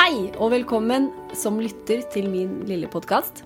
Hei 0.00 0.30
og 0.40 0.48
velkommen 0.54 1.10
som 1.36 1.58
lytter 1.60 2.00
til 2.08 2.30
min 2.32 2.62
lille 2.64 2.88
podkast. 2.88 3.42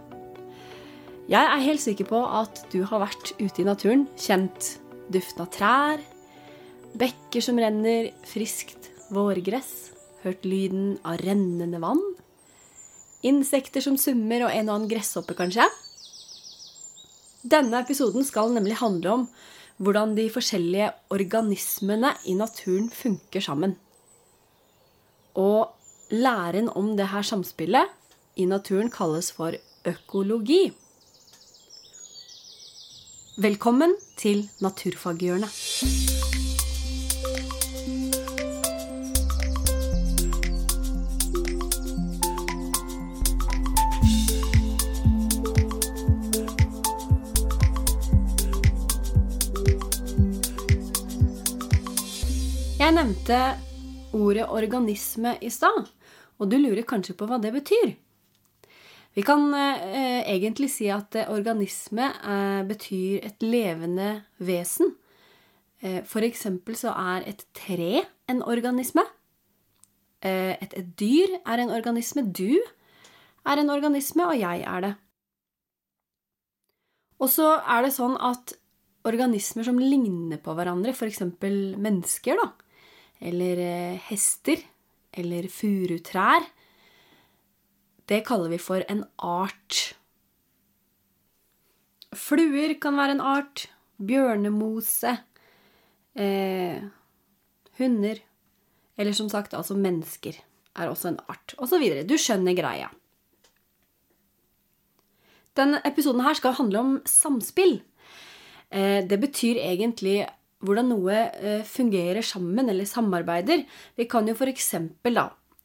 Jeg 1.26 1.42
er 1.42 1.64
helt 1.64 1.82
sikker 1.82 2.06
på 2.06 2.20
at 2.22 2.60
du 2.70 2.84
har 2.86 3.02
vært 3.02 3.32
ute 3.40 3.64
i 3.64 3.66
naturen, 3.66 4.04
kjent 4.14 4.68
duften 5.10 5.42
av 5.42 5.50
trær, 5.50 6.04
bekker 6.94 7.42
som 7.42 7.58
renner, 7.58 8.12
friskt 8.30 8.86
vårgress, 9.10 9.90
hørt 10.22 10.46
lyden 10.46 10.94
av 11.02 11.18
rennende 11.26 11.82
vann, 11.82 12.06
insekter 13.26 13.82
som 13.82 13.98
summer 13.98 14.46
og 14.46 14.54
en 14.54 14.70
og 14.70 14.76
annen 14.76 14.90
gresshoppe, 14.94 15.34
kanskje. 15.34 15.66
Denne 17.42 17.82
episoden 17.82 18.22
skal 18.22 18.54
nemlig 18.54 18.78
handle 18.78 19.18
om 19.18 19.30
hvordan 19.82 20.14
de 20.14 20.30
forskjellige 20.30 20.94
organismene 21.18 22.14
i 22.30 22.38
naturen 22.38 22.92
funker 22.94 23.42
sammen. 23.42 23.74
Og 25.34 25.80
læren 26.10 26.68
om 26.76 26.96
det 26.96 27.08
her 27.08 27.22
samspillet 27.22 27.86
i 28.36 28.44
naturen 28.44 28.90
kalles 28.90 29.32
for 29.32 29.52
økologi. 29.84 30.72
Velkommen 33.36 33.94
til 34.16 34.48
Naturfaghjørnet. 34.60 35.50
Jeg 52.78 52.92
nevnte 52.92 53.73
ordet 54.14 54.48
organisme 54.48 55.36
i 55.42 55.50
stad, 55.52 55.90
og 56.38 56.50
du 56.50 56.56
lurer 56.58 56.86
kanskje 56.86 57.16
på 57.18 57.28
hva 57.28 57.40
det 57.42 57.52
betyr. 57.54 57.94
Vi 59.14 59.22
kan 59.22 59.46
eh, 59.54 60.24
egentlig 60.26 60.72
si 60.74 60.88
at 60.90 61.14
eh, 61.14 61.30
organisme 61.30 62.08
eh, 62.10 62.62
betyr 62.66 63.28
et 63.28 63.44
levende 63.46 64.08
vesen. 64.42 64.96
Eh, 65.78 66.00
for 66.08 66.26
eksempel 66.26 66.74
så 66.78 66.90
er 66.98 67.28
et 67.30 67.44
tre 67.54 68.02
en 68.30 68.42
organisme. 68.42 69.04
Eh, 70.24 70.56
et, 70.58 70.74
et 70.74 70.90
dyr 70.98 71.38
er 71.44 71.62
en 71.62 71.70
organisme. 71.76 72.26
Du 72.26 72.58
er 73.46 73.60
en 73.60 73.70
organisme, 73.70 74.26
og 74.26 74.38
jeg 74.40 74.64
er 74.66 74.86
det. 74.88 74.92
Og 77.22 77.30
så 77.30 77.54
er 77.60 77.86
det 77.86 77.94
sånn 77.94 78.16
at 78.18 78.56
organismer 79.06 79.66
som 79.66 79.78
ligner 79.78 80.40
på 80.42 80.56
hverandre, 80.56 80.90
f.eks. 80.90 81.22
mennesker, 81.78 82.40
da, 82.40 82.50
eller 83.20 83.60
eh, 83.62 84.00
hester, 84.08 84.62
eller 85.14 85.48
furutrær, 85.52 86.46
det 88.08 88.24
kaller 88.26 88.52
vi 88.52 88.58
for 88.60 88.84
en 88.90 89.04
art. 89.18 89.94
Fluer 92.14 92.76
kan 92.80 92.98
være 92.98 93.16
en 93.16 93.24
art. 93.24 93.66
Bjørnemose. 93.96 95.14
Eh, 96.14 96.82
hunder. 97.78 98.20
Eller 98.98 99.16
som 99.16 99.30
sagt, 99.32 99.54
altså 99.54 99.76
mennesker 99.78 100.36
er 100.76 100.90
også 100.90 101.14
en 101.14 101.18
art. 101.28 101.56
Og 101.58 101.70
så 101.70 101.80
videre. 101.80 102.04
Du 102.04 102.16
skjønner 102.20 102.56
greia. 102.58 102.90
Denne 105.56 105.80
episoden 105.86 106.24
her 106.26 106.36
skal 106.36 106.56
handle 106.58 106.82
om 106.82 106.94
samspill. 107.08 107.78
Eh, 108.70 109.00
det 109.06 109.20
betyr 109.22 109.62
egentlig 109.62 110.24
hvordan 110.64 110.90
noe 110.92 111.20
eh, 111.36 111.62
fungerer 111.68 112.24
sammen 112.24 112.70
eller 112.72 112.88
samarbeider. 112.88 113.64
Vi 113.96 114.08
kan 114.10 114.28
jo 114.28 114.34
f.eks. 114.36 114.74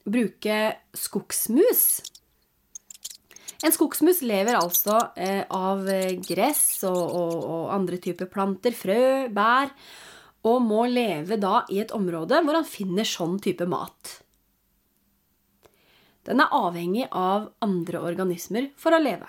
bruke 0.05 0.59
skogsmus. 0.97 1.83
En 3.59 3.75
skogsmus 3.75 4.21
lever 4.23 4.55
altså 4.55 4.99
eh, 5.19 5.43
av 5.51 5.83
gress 6.23 6.63
og, 6.87 7.01
og, 7.01 7.35
og, 7.43 7.65
andre 7.75 7.99
typer 7.99 8.29
planter, 8.31 8.75
frø, 8.75 9.27
bær, 9.35 9.73
og 10.47 10.61
må 10.63 10.85
leve 10.87 11.35
da 11.39 11.65
i 11.67 11.81
et 11.83 11.91
område 11.91 12.39
hvor 12.45 12.55
han 12.55 12.67
finner 12.67 13.07
sånn 13.07 13.39
type 13.43 13.67
mat. 13.67 14.19
Den 16.29 16.43
er 16.43 16.53
avhengig 16.53 17.07
av 17.15 17.49
andre 17.65 18.01
organismer 18.05 18.69
for 18.79 18.95
å 18.95 19.01
leve. 19.01 19.27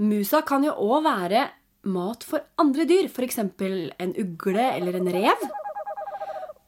Musa 0.00 0.42
kan 0.46 0.64
jo 0.66 0.74
òg 0.74 1.04
være 1.06 1.44
mat 1.84 2.24
for 2.26 2.44
andre 2.60 2.86
dyr, 2.88 3.08
f.eks. 3.10 3.38
en 3.38 4.16
ugle 4.20 4.66
eller 4.72 4.98
en 4.98 5.12
rev. 5.12 5.46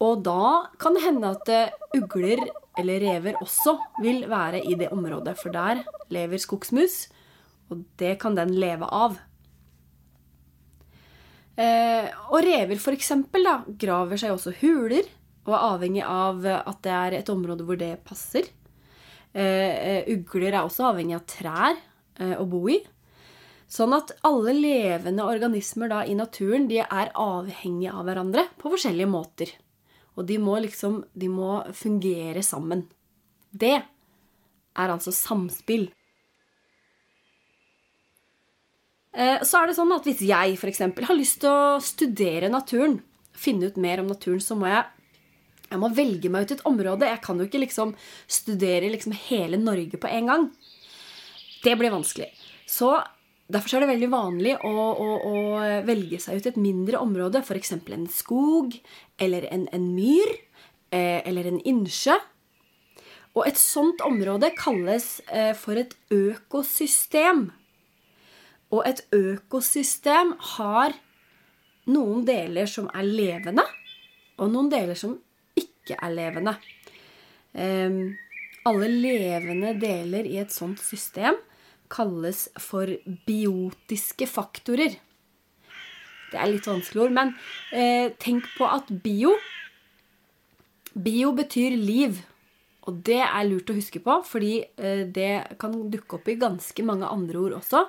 Og 0.04 0.22
da 0.26 0.68
kan 0.80 0.96
det 0.96 1.04
hende 1.06 1.32
at 1.32 1.52
ugler 1.96 2.42
eller 2.76 3.00
rever 3.00 3.38
også 3.40 3.76
vil 4.04 4.26
være 4.28 4.60
i 4.68 4.76
det 4.76 4.90
området, 4.92 5.36
for 5.40 5.54
der 5.54 5.80
lever 6.12 6.40
skogsmus, 6.40 7.06
og 7.70 7.82
det 7.98 8.18
kan 8.20 8.36
den 8.36 8.52
leve 8.60 8.88
av. 8.92 9.16
Eh, 11.56 12.12
og 12.28 12.44
rever 12.44 12.76
da, 13.32 13.56
graver 13.66 14.20
seg 14.20 14.34
også 14.34 14.52
huler, 14.60 15.08
og 15.46 15.54
er 15.54 15.66
avhengig 15.72 16.04
av 16.04 16.44
at 16.44 16.82
det 16.84 16.92
er 16.92 17.16
et 17.20 17.32
område 17.32 17.64
hvor 17.64 17.78
det 17.80 17.94
passer. 18.04 18.50
Eh, 19.32 20.04
ugler 20.12 20.52
er 20.52 20.62
også 20.62 20.90
avhengig 20.90 21.16
av 21.16 21.24
trær 21.28 21.78
eh, 22.20 22.36
å 22.36 22.44
bo 22.48 22.66
i. 22.68 22.80
Sånn 23.66 23.94
at 23.96 24.12
alle 24.26 24.54
levende 24.54 25.26
organismer 25.26 25.90
da 25.90 26.04
i 26.06 26.14
naturen 26.14 26.68
de 26.70 26.80
er 26.84 27.10
avhengige 27.18 27.94
av 27.94 28.06
hverandre 28.06 28.46
på 28.60 28.70
forskjellige 28.70 29.10
måter. 29.10 29.50
Og 30.16 30.28
de 30.28 30.38
må 30.40 30.56
liksom 30.62 31.02
de 31.18 31.28
må 31.28 31.58
fungere 31.76 32.44
sammen. 32.46 32.86
Det 33.50 33.74
er 33.76 34.92
altså 34.92 35.12
samspill. 35.14 35.88
Så 39.16 39.58
er 39.58 39.70
det 39.70 39.76
sånn 39.78 39.94
at 39.96 40.04
hvis 40.04 40.22
jeg 40.28 40.58
f.eks. 40.60 40.82
har 41.08 41.16
lyst 41.16 41.40
til 41.40 41.50
å 41.50 41.80
studere 41.80 42.52
naturen, 42.52 42.98
finne 43.36 43.70
ut 43.70 43.78
mer 43.80 44.02
om 44.02 44.10
naturen, 44.12 44.42
så 44.44 44.56
må 44.56 44.68
jeg, 44.68 44.84
jeg 45.70 45.80
må 45.80 45.88
velge 45.96 46.30
meg 46.32 46.44
ut 46.44 46.52
et 46.52 46.64
område. 46.68 47.08
Jeg 47.08 47.22
kan 47.24 47.40
jo 47.40 47.48
ikke 47.48 47.62
liksom 47.64 47.94
studere 48.28 48.92
liksom 48.92 49.16
hele 49.26 49.58
Norge 49.60 50.00
på 50.00 50.10
en 50.12 50.30
gang. 50.32 50.50
Det 51.64 51.74
blir 51.80 51.94
vanskelig. 51.96 52.28
Så 52.68 52.92
Derfor 53.46 53.76
er 53.76 53.84
det 53.84 53.92
veldig 53.92 54.08
vanlig 54.10 54.54
å, 54.66 54.70
å, 54.74 55.10
å, 55.22 55.34
velge 55.86 56.18
seg 56.22 56.40
ut 56.40 56.48
et 56.50 56.58
mindre 56.58 56.98
område, 56.98 57.44
f.eks. 57.46 57.76
en 57.78 58.08
skog 58.10 58.74
eller 59.22 59.46
en, 59.54 59.68
en 59.70 59.86
myr 59.94 60.32
eh, 60.90 61.22
eller 61.22 61.46
en 61.52 61.60
innsjø. 61.62 62.16
Og 63.36 63.46
et 63.46 63.60
sånt 63.60 64.02
område 64.02 64.50
kalles 64.58 65.20
eh, 65.30 65.52
for 65.54 65.78
et 65.78 65.94
økosystem. 66.10 67.50
Og 68.74 68.82
et 68.88 69.04
økosystem 69.14 70.34
har 70.56 70.96
noen 71.86 72.26
deler 72.26 72.66
som 72.66 72.90
er 72.98 73.06
levende, 73.06 73.62
og 74.42 74.50
noen 74.50 74.72
deler 74.72 74.98
som 74.98 75.14
ikke 75.54 76.00
er 76.02 76.16
levende. 76.18 76.56
Eh, 77.54 78.00
alle 78.66 78.90
levende 78.90 79.76
deler 79.78 80.26
i 80.26 80.40
et 80.42 80.50
sånt 80.50 80.82
system 80.82 81.38
kalles 81.92 82.46
for 82.60 82.90
biotiske 83.28 84.28
faktorer. 84.30 84.96
Det 86.30 86.38
er 86.40 86.50
litt 86.50 86.66
vanskelig 86.66 87.06
ord, 87.06 87.14
men 87.14 87.34
eh, 87.72 88.12
tenk 88.22 88.48
på 88.56 88.68
at 88.68 88.90
bio 89.04 89.36
Bio 90.96 91.34
betyr 91.36 91.74
liv. 91.76 92.22
Og 92.88 93.02
det 93.04 93.18
er 93.20 93.42
lurt 93.44 93.68
å 93.68 93.74
huske 93.76 94.00
på, 94.00 94.14
fordi 94.24 94.60
eh, 94.78 95.02
det 95.04 95.58
kan 95.60 95.74
dukke 95.92 96.16
opp 96.16 96.30
i 96.32 96.38
ganske 96.40 96.84
mange 96.86 97.08
andre 97.10 97.42
ord 97.42 97.56
også. 97.58 97.82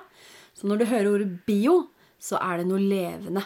Så 0.58 0.68
når 0.68 0.80
du 0.80 0.88
hører 0.90 1.08
ordet 1.12 1.28
bio, 1.46 1.78
så 2.20 2.40
er 2.42 2.60
det 2.60 2.66
noe 2.68 2.82
levende. 2.82 3.44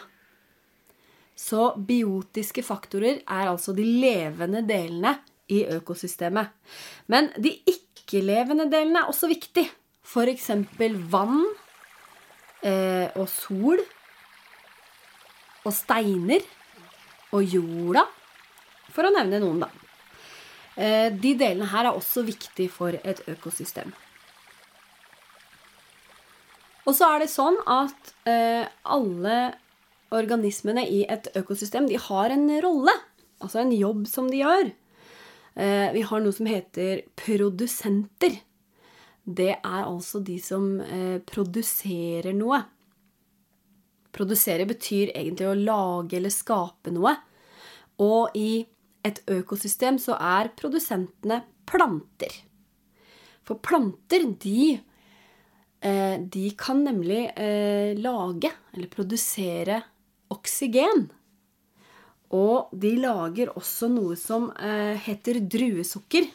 Så 1.37 1.71
biotiske 1.77 2.63
faktorer 2.65 3.21
er 3.21 3.51
altså 3.51 3.73
de 3.77 3.85
levende 3.85 4.63
delene 4.67 5.15
i 5.53 5.63
økosystemet. 5.77 6.51
Men 7.13 7.31
de 7.37 7.53
ikke-levende 7.69 8.67
delene 8.71 9.03
er 9.03 9.13
også 9.13 9.29
viktige. 9.31 9.69
F.eks. 10.03 10.49
vann 11.11 11.39
eh, 12.63 13.07
og 13.15 13.27
sol 13.31 13.81
og 15.63 15.71
steiner 15.71 16.43
og 17.33 17.47
jorda, 17.47 18.03
for 18.93 19.07
å 19.07 19.13
nevne 19.15 19.39
noen, 19.41 19.63
da. 19.63 19.69
Eh, 20.75 21.09
de 21.13 21.33
delene 21.39 21.69
her 21.71 21.87
er 21.87 21.97
også 21.97 22.25
viktig 22.27 22.67
for 22.73 22.95
et 22.99 23.21
økosystem. 23.29 23.93
Og 26.83 26.95
så 26.97 27.13
er 27.13 27.23
det 27.23 27.31
sånn 27.31 27.57
at 27.69 28.13
eh, 28.27 28.65
alle 28.83 29.37
organismene 30.13 30.83
i 30.85 31.03
et 31.09 31.29
økosystem 31.39 31.87
de 31.89 31.97
har 32.09 32.33
en 32.33 32.47
rolle, 32.65 32.93
altså 33.41 33.63
en 33.63 33.71
jobb 33.73 34.03
som 34.09 34.27
de 34.29 34.41
gjør. 34.43 34.73
Eh, 35.55 35.87
vi 35.95 36.03
har 36.09 36.23
noe 36.23 36.35
som 36.35 36.49
heter 36.49 37.05
produsenter 37.17 38.41
det 39.23 39.53
er 39.55 39.83
altså 39.85 40.19
de 40.19 40.35
som 40.43 40.81
eh, 40.83 41.19
produserer 41.23 42.35
noe. 42.35 42.59
Produsere 44.13 44.67
betyr 44.69 45.13
egentlig 45.15 45.47
å 45.47 45.57
lage 45.57 46.19
eller 46.19 46.33
skape 46.33 46.91
noe. 46.93 47.15
Og 48.03 48.35
i 48.35 48.65
et 49.07 49.21
økosystem 49.31 49.97
så 49.99 50.17
er 50.19 50.51
produsentene 50.59 51.41
planter. 51.69 52.35
For 53.43 53.59
planter, 53.63 54.27
de, 54.43 54.75
eh, 55.79 56.19
de 56.19 56.45
kan 56.59 56.83
nemlig 56.83 57.25
eh, 57.35 57.95
lage, 57.99 58.51
eller 58.75 58.91
produsere, 58.91 59.81
oksygen. 60.31 61.07
Og 62.33 62.71
de 62.71 62.95
lager 62.99 63.51
også 63.55 63.91
noe 63.91 64.15
som 64.19 64.49
eh, 64.57 64.95
heter 65.07 65.43
druesukker. 65.47 66.31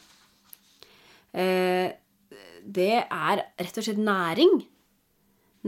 Det 2.69 3.05
er 3.05 3.45
rett 3.59 3.81
og 3.81 3.87
slett 3.87 4.01
næring. 4.03 4.61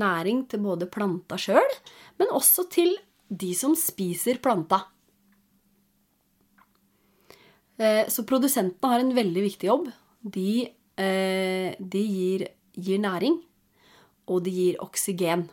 Næring 0.01 0.45
til 0.51 0.63
både 0.65 0.89
planta 0.93 1.39
sjøl, 1.41 1.77
men 2.21 2.35
også 2.37 2.67
til 2.71 2.93
de 3.31 3.55
som 3.57 3.77
spiser 3.79 4.41
planta. 4.43 4.83
Så 7.81 8.27
produsentene 8.29 8.93
har 8.93 9.01
en 9.01 9.15
veldig 9.17 9.43
viktig 9.47 9.71
jobb. 9.71 9.87
De 10.21 10.69
Eh, 11.01 11.77
de 11.79 12.03
gir, 12.05 12.45
gir 12.77 13.01
næring, 13.01 13.39
og 14.29 14.45
de 14.45 14.53
gir 14.53 14.81
oksygen. 14.85 15.47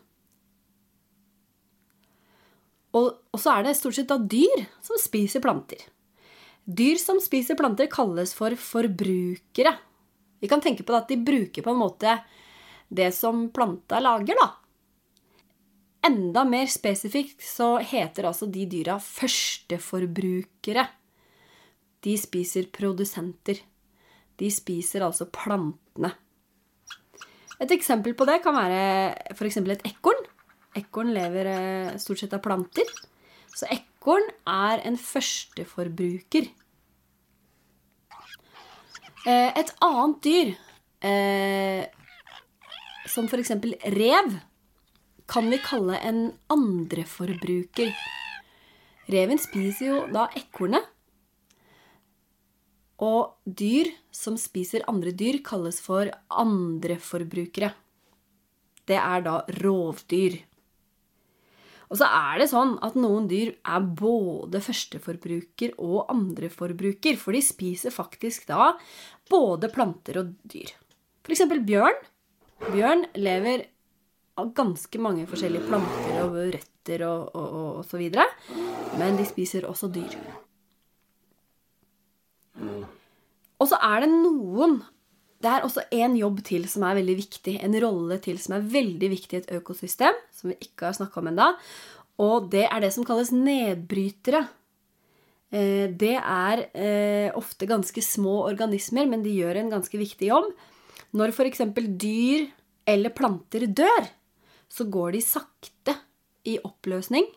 Og, 2.98 3.14
så 3.38 3.54
er 3.54 3.68
det 3.68 3.78
stort 3.78 3.96
sett 3.96 4.10
da 4.10 4.18
dyr 4.18 4.66
som 4.84 5.00
spiser 5.00 5.44
planter. 5.44 5.84
Dyr 6.66 6.98
som 7.00 7.22
spiser 7.24 7.56
planter, 7.60 7.88
kalles 7.92 8.34
for 8.36 8.58
forbrukere. 8.60 9.76
Vi 10.40 10.50
kan 10.50 10.62
tenke 10.62 10.86
på 10.86 10.96
at 10.98 11.10
de 11.10 11.18
bruker 11.18 11.66
på 11.66 11.74
en 11.74 11.82
måte 11.82 12.18
det 12.88 13.12
som 13.16 13.50
planta 13.54 14.00
lager, 14.00 14.38
da. 14.40 14.48
Enda 16.08 16.44
mer 16.48 16.70
spesifikt 16.72 17.42
så 17.44 17.78
heter 17.84 18.30
altså 18.30 18.48
de 18.48 18.64
dyra 18.70 18.96
førsteforbrukere. 19.02 20.86
De 22.06 22.14
spiser 22.22 22.70
produsenter. 22.72 23.60
De 24.38 24.50
spiser 24.54 25.04
altså 25.04 25.28
plantene. 25.34 26.14
Et 27.58 27.72
eksempel 27.74 28.14
på 28.14 28.28
det 28.30 28.38
kan 28.46 28.56
være 28.56 29.34
f.eks. 29.34 29.58
et 29.58 29.88
ekorn. 29.90 30.22
Ekorn 30.78 31.10
lever 31.16 31.50
eh, 31.50 31.96
stort 31.98 32.22
sett 32.22 32.36
av 32.38 32.44
planter. 32.46 32.86
Så 33.50 33.66
ekorn 33.74 34.30
er 34.46 34.86
en 34.86 35.00
førsteforbruker. 35.02 36.52
Eh, 39.28 39.52
et 39.60 39.72
annet 39.84 40.20
dyr, 40.24 40.54
eh, 41.04 41.84
som 43.12 43.26
f.eks. 43.28 43.52
rev, 43.92 44.38
kan 45.28 45.50
vi 45.52 45.58
kalle 45.60 45.98
en 46.00 46.22
andreforbruker. 46.54 47.92
Reven 49.12 49.42
spiser 49.44 49.90
jo 49.90 49.98
da 50.16 50.30
ekornet, 50.40 50.88
og 53.04 53.36
dyr 53.44 53.92
som 54.16 54.40
spiser 54.40 54.88
andre 54.88 55.12
dyr, 55.12 55.42
kalles 55.44 55.82
for 55.84 56.08
andreforbrukere. 56.32 57.74
Det 58.88 58.96
er 58.96 59.28
da 59.28 59.42
rovdyr. 59.60 60.40
Og 61.88 62.00
så 62.02 62.08
er 62.12 62.42
det 62.42 62.50
sånn 62.52 62.76
at 62.84 62.98
noen 63.00 63.30
dyr 63.32 63.54
er 63.64 63.86
både 64.00 64.60
førsteforbruker 64.64 65.78
og 65.80 66.10
andreforbruker, 66.12 67.16
for 67.20 67.36
de 67.36 67.42
spiser 67.46 67.96
faktisk 67.96 68.50
da 68.50 68.74
både 69.32 69.72
planter 69.72 70.20
og 70.22 70.34
dyr. 70.52 70.74
For 71.24 71.36
eksempel 71.36 71.64
bjørn. 71.68 71.96
Bjørn 72.74 73.06
lever 73.20 73.68
av 74.38 74.52
ganske 74.58 75.00
mange 75.02 75.26
forskjellige 75.30 75.68
planter 75.70 76.20
og 76.26 76.36
røtter 76.58 77.06
og, 77.08 77.32
og, 77.32 77.48
og, 77.48 77.72
og 77.80 77.88
så 77.88 78.02
videre, 78.02 78.28
men 79.00 79.18
de 79.20 79.26
spiser 79.28 79.68
også 79.70 79.90
dyr. 79.94 80.18
Og 83.58 83.70
så 83.70 83.80
er 83.82 84.04
det 84.04 84.12
noen 84.12 84.80
Det 85.38 85.50
er 85.52 85.66
også 85.66 85.84
en 85.94 86.16
jobb 86.18 86.40
til 86.48 86.66
som 86.70 86.86
er 86.88 86.98
veldig 86.98 87.16
viktig. 87.20 87.58
En 87.62 87.76
rolle 87.84 88.18
til 88.24 88.40
som 88.42 88.56
er 88.58 88.70
veldig 88.74 89.10
viktig 89.12 89.38
i 89.38 89.42
et 89.44 89.52
økosystem, 89.60 90.16
som 90.34 90.52
vi 90.52 90.58
ikke 90.66 90.90
har 90.90 90.98
snakka 90.98 91.22
om 91.22 91.30
ennå. 91.30 91.50
Og 92.26 92.48
det 92.54 92.66
er 92.66 92.82
det 92.82 92.90
som 92.96 93.06
kalles 93.06 93.30
nedbrytere. 93.36 94.48
Eh, 95.54 95.86
det 95.94 96.16
er 96.18 96.64
eh, 96.74 97.30
ofte 97.38 97.70
ganske 97.70 98.02
små 98.02 98.40
organismer, 98.48 99.06
men 99.06 99.22
de 99.24 99.36
gjør 99.38 99.62
en 99.62 99.72
ganske 99.78 100.02
viktig 100.02 100.32
jobb. 100.32 100.50
Når 101.18 101.36
f.eks. 101.36 101.62
dyr 102.02 102.48
eller 102.88 103.14
planter 103.16 103.68
dør, 103.70 104.10
så 104.68 104.88
går 104.90 105.16
de 105.16 105.24
sakte 105.24 105.96
i 106.48 106.58
oppløsning. 106.66 107.30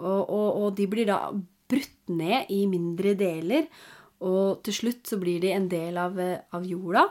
Og, 0.00 0.20
og, 0.26 0.48
og 0.64 0.76
de 0.78 0.86
blir 0.90 1.08
da 1.08 1.22
brutt 1.70 2.10
ned 2.10 2.50
i 2.50 2.64
mindre 2.70 3.14
deler. 3.18 3.70
Og 4.26 4.60
til 4.66 4.76
slutt 4.76 5.08
så 5.08 5.18
blir 5.20 5.40
de 5.40 5.52
en 5.54 5.68
del 5.70 5.96
av, 6.00 6.18
eh, 6.20 6.40
av 6.52 6.66
jorda. 6.66 7.06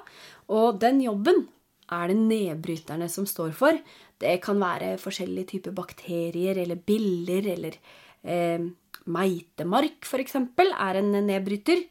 Og 0.50 0.80
den 0.80 1.02
jobben 1.02 1.48
er 1.90 2.08
det 2.08 2.18
nedbryterne 2.18 3.10
som 3.10 3.26
står 3.26 3.52
for. 3.58 3.80
Det 4.20 4.42
kan 4.44 4.60
være 4.60 4.98
forskjellige 5.02 5.56
typer 5.56 5.72
bakterier 5.72 6.58
eller 6.58 6.76
biller 6.76 7.48
eller 7.56 7.78
eh, 8.24 8.62
meitemark, 9.10 10.06
f.eks., 10.06 10.36
er 10.36 11.02
en 11.02 11.12
nedbryter. 11.26 11.84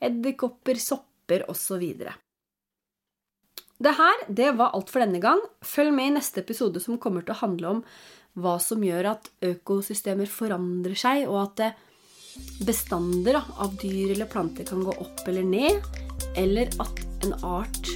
Edderkopper, 0.00 0.76
sopper 0.76 1.46
osv. 1.48 1.84
Det 3.76 3.92
her 3.96 4.22
det 4.28 4.52
var 4.56 4.74
alt 4.76 4.92
for 4.92 5.04
denne 5.04 5.20
gang. 5.20 5.40
Følg 5.64 5.94
med 5.94 6.10
i 6.10 6.14
neste 6.18 6.42
episode, 6.44 6.80
som 6.80 6.98
kommer 6.98 7.24
til 7.24 7.36
å 7.36 7.42
handle 7.42 7.74
om 7.76 7.82
hva 8.36 8.58
som 8.60 8.82
gjør 8.84 9.14
at 9.14 9.30
økosystemer 9.44 10.28
forandrer 10.28 10.96
seg, 10.98 11.24
og 11.30 11.40
at 11.40 11.54
det 11.60 11.70
bestander 12.66 13.40
av 13.56 13.76
dyr 13.76 14.12
eller 14.12 14.26
planter 14.26 14.64
kan 14.64 14.84
gå 14.84 14.92
opp 14.92 15.28
eller 15.28 15.44
ned, 15.44 15.82
eller 16.36 16.70
at 16.82 17.00
en 17.24 17.34
art 17.44 17.90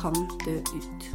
kan 0.00 0.14
dø 0.46 0.58
ut. 0.58 1.10